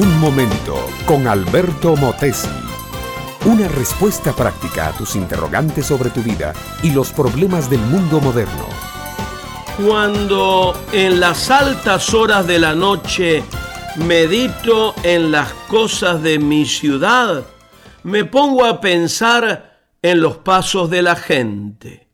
Un 0.00 0.18
momento 0.18 0.88
con 1.04 1.26
Alberto 1.26 1.94
Motesi. 1.94 2.48
Una 3.44 3.68
respuesta 3.68 4.32
práctica 4.32 4.86
a 4.86 4.92
tus 4.92 5.14
interrogantes 5.14 5.84
sobre 5.84 6.08
tu 6.08 6.22
vida 6.22 6.54
y 6.82 6.90
los 6.92 7.12
problemas 7.12 7.68
del 7.68 7.80
mundo 7.80 8.18
moderno. 8.18 8.64
Cuando 9.86 10.74
en 10.90 11.20
las 11.20 11.50
altas 11.50 12.14
horas 12.14 12.46
de 12.46 12.58
la 12.58 12.74
noche 12.74 13.44
medito 13.96 14.94
en 15.02 15.30
las 15.30 15.52
cosas 15.68 16.22
de 16.22 16.38
mi 16.38 16.64
ciudad, 16.64 17.44
me 18.02 18.24
pongo 18.24 18.64
a 18.64 18.80
pensar 18.80 19.82
en 20.00 20.22
los 20.22 20.38
pasos 20.38 20.88
de 20.88 21.02
la 21.02 21.14
gente. 21.16 22.08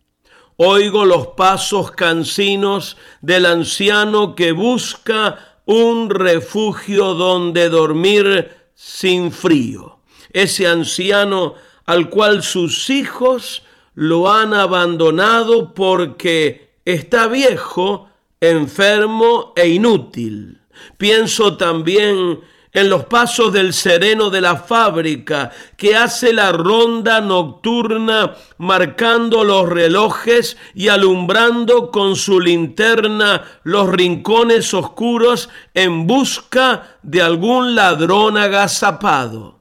Oigo 0.56 1.04
los 1.04 1.28
pasos 1.36 1.92
cansinos 1.92 2.96
del 3.20 3.46
anciano 3.46 4.34
que 4.34 4.50
busca 4.50 5.55
un 5.66 6.08
refugio 6.08 7.14
donde 7.14 7.68
dormir 7.68 8.50
sin 8.74 9.30
frío 9.30 9.96
ese 10.36 10.66
anciano 10.66 11.54
al 11.86 12.10
cual 12.10 12.42
sus 12.42 12.90
hijos 12.90 13.62
lo 13.94 14.30
han 14.30 14.52
abandonado 14.52 15.72
porque 15.72 16.74
está 16.84 17.26
viejo, 17.26 18.10
enfermo 18.40 19.54
e 19.56 19.68
inútil. 19.68 20.60
Pienso 20.98 21.56
también 21.56 22.40
en 22.76 22.90
los 22.90 23.06
pasos 23.06 23.54
del 23.54 23.72
sereno 23.72 24.28
de 24.28 24.42
la 24.42 24.56
fábrica 24.56 25.50
que 25.78 25.96
hace 25.96 26.34
la 26.34 26.52
ronda 26.52 27.22
nocturna 27.22 28.36
marcando 28.58 29.44
los 29.44 29.66
relojes 29.66 30.58
y 30.74 30.88
alumbrando 30.88 31.90
con 31.90 32.16
su 32.16 32.38
linterna 32.38 33.44
los 33.62 33.88
rincones 33.88 34.74
oscuros 34.74 35.48
en 35.72 36.06
busca 36.06 36.98
de 37.02 37.22
algún 37.22 37.74
ladrón 37.74 38.36
agazapado. 38.36 39.58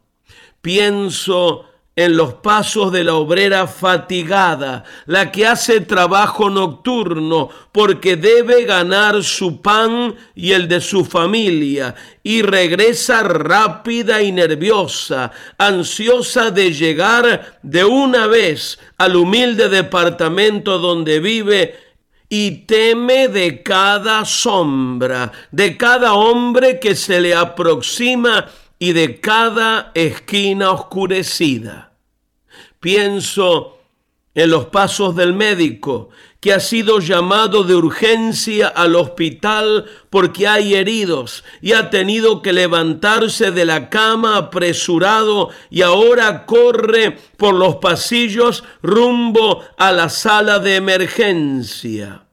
Pienso 0.62 1.64
en 1.96 2.18
los 2.18 2.34
pasos 2.36 2.92
de 2.92 3.06
la 3.06 3.16
obrera 3.16 3.68
fatigada, 3.68 4.84
la 5.06 5.32
que 5.32 5.48
hace 5.48 5.80
trabajo 5.80 6.50
nocturno 6.50 7.50
porque 7.72 8.18
debe 8.18 8.66
ganar 8.66 9.24
su 9.24 9.62
pan 9.62 10.16
y 10.36 10.52
el 10.52 10.68
de 10.68 10.82
su 10.82 11.06
familia, 11.06 11.96
y 12.22 12.42
regresa 12.42 13.24
rápida 13.24 14.22
y 14.22 14.34
nerviosa, 14.34 15.32
ansiosa 15.58 16.52
de 16.52 16.74
llegar 16.74 17.60
de 17.64 17.86
una 17.86 18.28
vez 18.28 18.78
al 18.98 19.16
humilde 19.16 19.70
departamento 19.70 20.80
donde 20.80 21.20
vive 21.22 21.76
y 22.28 22.66
teme 22.66 23.30
de 23.30 23.64
cada 23.64 24.26
sombra, 24.26 25.32
de 25.52 25.78
cada 25.78 26.14
hombre 26.14 26.80
que 26.80 26.96
se 26.96 27.22
le 27.22 27.34
aproxima 27.34 28.50
y 28.80 28.94
de 28.94 29.20
cada 29.20 29.92
esquina 29.94 30.72
oscurecida. 30.72 31.94
Pienso 32.80 33.78
en 34.36 34.50
los 34.50 34.66
pasos 34.66 35.16
del 35.16 35.34
médico 35.34 36.10
que 36.42 36.54
ha 36.54 36.60
sido 36.60 37.00
llamado 37.00 37.64
de 37.64 37.74
urgencia 37.74 38.68
al 38.68 38.96
hospital 38.96 39.86
porque 40.12 40.48
hay 40.48 40.76
heridos 40.76 41.44
y 41.62 41.72
ha 41.72 41.90
tenido 41.90 42.44
que 42.44 42.54
levantarse 42.54 43.50
de 43.50 43.66
la 43.66 43.90
cama 43.90 44.38
apresurado 44.38 45.50
y 45.72 45.82
ahora 45.82 46.46
corre 46.46 47.18
por 47.38 47.56
los 47.56 47.78
pasillos 47.78 48.64
rumbo 48.84 49.64
a 49.78 49.92
la 49.92 50.10
sala 50.10 50.60
de 50.60 50.76
emergencia. 50.76 52.26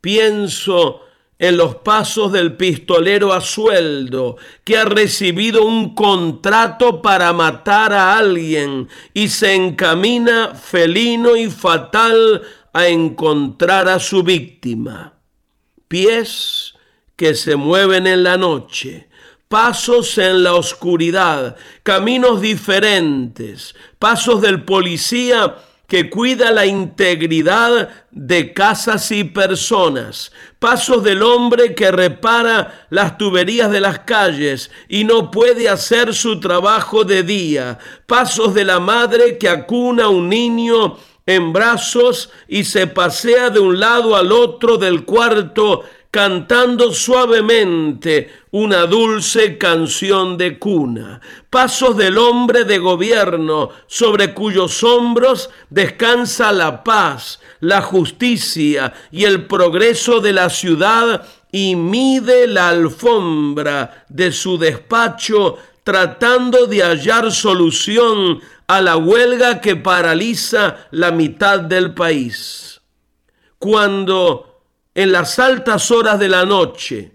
Pienso 0.00 1.05
en 1.38 1.56
los 1.56 1.76
pasos 1.76 2.32
del 2.32 2.56
pistolero 2.56 3.32
a 3.32 3.40
sueldo 3.40 4.36
que 4.64 4.78
ha 4.78 4.84
recibido 4.84 5.64
un 5.64 5.94
contrato 5.94 7.02
para 7.02 7.32
matar 7.32 7.92
a 7.92 8.16
alguien 8.16 8.88
y 9.12 9.28
se 9.28 9.54
encamina 9.54 10.54
felino 10.54 11.36
y 11.36 11.50
fatal 11.50 12.42
a 12.72 12.88
encontrar 12.88 13.88
a 13.88 13.98
su 13.98 14.22
víctima. 14.22 15.14
Pies 15.88 16.74
que 17.16 17.34
se 17.34 17.56
mueven 17.56 18.06
en 18.06 18.22
la 18.22 18.36
noche, 18.36 19.08
pasos 19.48 20.18
en 20.18 20.42
la 20.42 20.54
oscuridad, 20.54 21.56
caminos 21.82 22.40
diferentes, 22.40 23.74
pasos 23.98 24.40
del 24.40 24.64
policía 24.64 25.56
que 25.86 26.10
cuida 26.10 26.50
la 26.50 26.66
integridad 26.66 27.88
de 28.10 28.52
casas 28.52 29.10
y 29.12 29.24
personas, 29.24 30.32
pasos 30.58 31.02
del 31.04 31.22
hombre 31.22 31.74
que 31.74 31.92
repara 31.92 32.86
las 32.90 33.16
tuberías 33.18 33.70
de 33.70 33.80
las 33.80 34.00
calles 34.00 34.70
y 34.88 35.04
no 35.04 35.30
puede 35.30 35.68
hacer 35.68 36.14
su 36.14 36.40
trabajo 36.40 37.04
de 37.04 37.22
día, 37.22 37.78
pasos 38.06 38.54
de 38.54 38.64
la 38.64 38.80
madre 38.80 39.38
que 39.38 39.48
acuna 39.48 40.04
a 40.04 40.08
un 40.08 40.28
niño 40.28 40.96
en 41.26 41.52
brazos 41.52 42.30
y 42.46 42.64
se 42.64 42.86
pasea 42.86 43.50
de 43.50 43.58
un 43.58 43.78
lado 43.80 44.16
al 44.16 44.30
otro 44.32 44.78
del 44.78 45.04
cuarto 45.04 45.82
cantando 46.16 46.94
suavemente 46.94 48.30
una 48.52 48.86
dulce 48.86 49.58
canción 49.58 50.38
de 50.38 50.58
cuna, 50.58 51.20
pasos 51.50 51.94
del 51.94 52.16
hombre 52.16 52.64
de 52.64 52.78
gobierno 52.78 53.68
sobre 53.86 54.32
cuyos 54.32 54.82
hombros 54.82 55.50
descansa 55.68 56.52
la 56.52 56.82
paz, 56.82 57.38
la 57.60 57.82
justicia 57.82 58.94
y 59.10 59.24
el 59.24 59.44
progreso 59.44 60.22
de 60.22 60.32
la 60.32 60.48
ciudad 60.48 61.28
y 61.52 61.76
mide 61.76 62.46
la 62.46 62.70
alfombra 62.70 64.06
de 64.08 64.32
su 64.32 64.56
despacho 64.56 65.58
tratando 65.84 66.66
de 66.66 66.82
hallar 66.82 67.30
solución 67.30 68.40
a 68.66 68.80
la 68.80 68.96
huelga 68.96 69.60
que 69.60 69.76
paraliza 69.76 70.78
la 70.92 71.10
mitad 71.10 71.60
del 71.60 71.92
país. 71.92 72.80
Cuando 73.58 74.55
en 74.96 75.12
las 75.12 75.38
altas 75.38 75.90
horas 75.90 76.18
de 76.18 76.30
la 76.30 76.46
noche, 76.46 77.12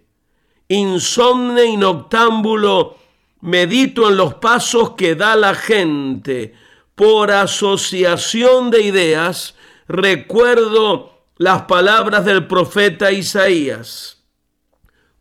insomne 0.68 1.66
y 1.66 1.78
noctámbulo, 1.78 2.96
medito 3.42 4.08
en 4.08 4.18
los 4.18 4.36
pasos 4.36 4.92
que 4.92 5.16
da 5.16 5.36
la 5.36 5.56
gente. 5.56 6.54
Por 6.94 7.32
asociación 7.32 8.70
de 8.70 8.84
ideas, 8.84 9.56
recuerdo 9.88 11.26
las 11.38 11.64
palabras 11.64 12.24
del 12.24 12.46
profeta 12.46 13.12
Isaías. 13.12 14.22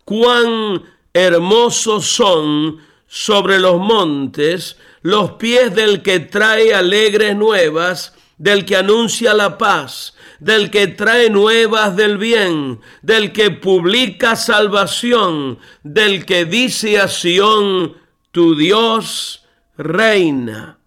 Cuán 0.04 0.82
hermosos 1.14 2.04
son 2.04 2.78
sobre 3.06 3.58
los 3.58 3.78
montes 3.78 4.76
los 5.00 5.32
pies 5.32 5.74
del 5.74 6.02
que 6.02 6.20
trae 6.20 6.74
alegres 6.74 7.34
nuevas, 7.34 8.14
del 8.40 8.64
que 8.64 8.74
anuncia 8.74 9.34
la 9.34 9.58
paz, 9.58 10.14
del 10.38 10.70
que 10.70 10.86
trae 10.86 11.28
nuevas 11.28 11.94
del 11.94 12.16
bien, 12.16 12.80
del 13.02 13.32
que 13.32 13.50
publica 13.50 14.34
salvación, 14.34 15.58
del 15.82 16.24
que 16.24 16.46
dice 16.46 16.98
a 16.98 17.06
Sión, 17.06 17.98
tu 18.30 18.56
Dios 18.56 19.44
reina. 19.76 20.78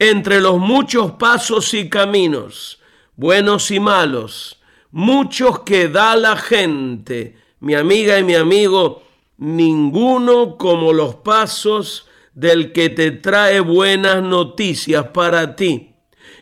Entre 0.00 0.40
los 0.40 0.58
muchos 0.58 1.12
pasos 1.12 1.72
y 1.72 1.88
caminos, 1.88 2.80
buenos 3.14 3.70
y 3.70 3.78
malos, 3.78 4.60
muchos 4.90 5.60
que 5.60 5.88
da 5.88 6.16
la 6.16 6.36
gente, 6.36 7.36
mi 7.60 7.76
amiga 7.76 8.18
y 8.18 8.24
mi 8.24 8.34
amigo, 8.34 9.04
ninguno 9.36 10.56
como 10.56 10.92
los 10.92 11.14
pasos 11.14 12.08
del 12.34 12.72
que 12.72 12.90
te 12.90 13.12
trae 13.12 13.60
buenas 13.60 14.20
noticias 14.20 15.06
para 15.10 15.54
ti 15.54 15.94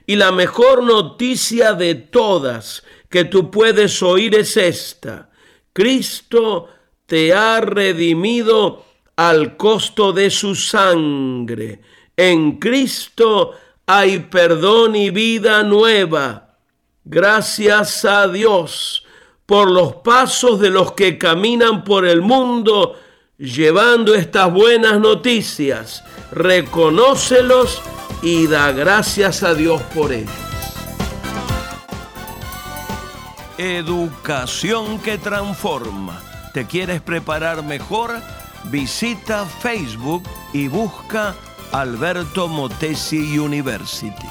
y 0.06 0.16
la 0.16 0.32
mejor 0.32 0.82
noticia 0.82 1.72
de 1.72 1.94
todas 1.94 2.84
que 3.08 3.24
tú 3.24 3.50
puedes 3.50 4.02
oír 4.02 4.34
es 4.36 4.56
esta. 4.56 5.30
Cristo 5.72 6.68
te 7.06 7.34
ha 7.34 7.60
redimido 7.60 8.84
al 9.16 9.56
costo 9.56 10.12
de 10.12 10.30
su 10.30 10.54
sangre. 10.54 11.80
En 12.16 12.58
Cristo 12.58 13.52
hay 13.86 14.20
perdón 14.20 14.96
y 14.96 15.10
vida 15.10 15.62
nueva. 15.62 16.56
Gracias 17.04 18.04
a 18.04 18.26
Dios 18.28 19.04
por 19.44 19.70
los 19.70 19.96
pasos 19.96 20.58
de 20.60 20.70
los 20.70 20.92
que 20.92 21.18
caminan 21.18 21.84
por 21.84 22.06
el 22.06 22.20
mundo 22.20 22.96
llevando 23.38 24.14
estas 24.14 24.52
buenas 24.52 24.98
noticias. 24.98 26.02
Reconócelos 26.32 27.80
y 28.26 28.48
da 28.48 28.72
gracias 28.72 29.44
a 29.44 29.54
Dios 29.54 29.80
por 29.94 30.12
ellos. 30.12 30.32
Educación 33.56 34.98
que 34.98 35.16
transforma. 35.16 36.20
¿Te 36.52 36.66
quieres 36.66 37.00
preparar 37.00 37.62
mejor? 37.62 38.20
Visita 38.64 39.46
Facebook 39.46 40.24
y 40.52 40.66
busca 40.66 41.36
Alberto 41.70 42.48
Motesi 42.48 43.38
University. 43.38 44.26